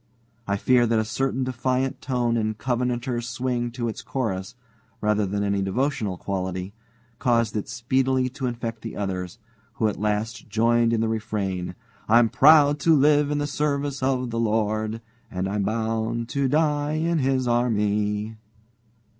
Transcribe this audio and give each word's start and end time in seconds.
I 0.47 0.57
fear 0.57 0.87
that 0.87 0.97
a 0.97 1.05
certain 1.05 1.43
defiant 1.43 2.01
tone 2.01 2.35
and 2.35 2.57
Covenanter's 2.57 3.29
swing 3.29 3.69
to 3.73 3.87
its 3.87 4.01
chorus, 4.01 4.55
rather 4.99 5.27
than 5.27 5.43
any 5.43 5.61
devotional 5.61 6.17
quality, 6.17 6.73
caused 7.19 7.55
it 7.55 7.69
speedily 7.69 8.27
to 8.29 8.47
infect 8.47 8.81
the 8.81 8.97
others, 8.97 9.37
who 9.73 9.87
at 9.87 9.99
last 9.99 10.49
joined 10.49 10.91
in 10.91 11.01
the 11.01 11.07
refrain: 11.07 11.75
"I'm 12.09 12.29
proud 12.29 12.79
to 12.79 12.95
live 12.95 13.29
in 13.29 13.37
the 13.37 13.45
service 13.45 14.01
of 14.01 14.31
the 14.31 14.39
Lord, 14.39 15.01
And 15.29 15.47
I'm 15.47 15.61
bound 15.61 16.29
to 16.29 16.47
die 16.47 16.93
in 16.93 17.19
His 17.19 17.47
army." 17.47 18.37